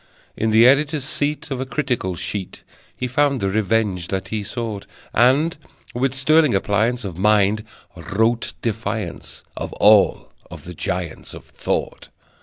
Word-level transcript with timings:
In 0.35 0.49
the 0.49 0.65
editor's 0.65 1.03
seat 1.03 1.51
Of 1.51 1.61
a 1.61 1.65
critical 1.67 2.15
sheet 2.15 2.63
He 2.97 3.05
found 3.05 3.39
the 3.39 3.49
revenge 3.49 4.07
that 4.07 4.29
he 4.29 4.43
sought; 4.43 4.87
And, 5.13 5.55
with 5.93 6.15
sterling 6.15 6.55
appliance 6.55 7.05
of 7.05 7.19
Mind, 7.19 7.63
wrote 7.95 8.53
defiance 8.63 9.43
of 9.55 9.73
All 9.73 10.31
of 10.49 10.63
the 10.63 10.73
giants 10.73 11.35
of 11.35 11.45
Thought. 11.45 12.09